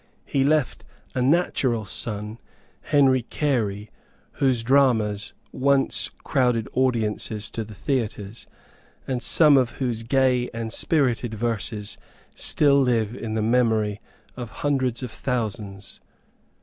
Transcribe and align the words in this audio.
He 0.25 0.43
left 0.43 0.83
a 1.13 1.21
natural 1.21 1.85
son, 1.85 2.39
Henry 2.81 3.21
Carey, 3.21 3.91
whose 4.31 4.63
dramas 4.63 5.33
once 5.51 6.07
drew 6.09 6.17
crowded 6.23 6.67
audiences 6.73 7.51
to 7.51 7.63
the 7.63 7.75
theatres, 7.75 8.47
and 9.07 9.21
some 9.21 9.57
of 9.57 9.73
whose 9.73 10.01
gay 10.01 10.49
and 10.55 10.73
spirited 10.73 11.35
verses 11.35 11.99
still 12.33 12.81
live 12.81 13.13
in 13.13 13.35
the 13.35 13.43
memory 13.43 14.01
of 14.35 14.49
hundreds 14.65 15.03
of 15.03 15.11
thousands. 15.11 16.01